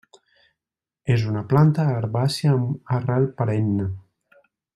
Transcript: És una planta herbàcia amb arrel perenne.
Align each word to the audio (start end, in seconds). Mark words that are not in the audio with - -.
És 1.15 1.25
una 1.31 1.43
planta 1.51 1.85
herbàcia 1.91 2.55
amb 2.55 2.97
arrel 2.99 3.29
perenne. 3.43 3.87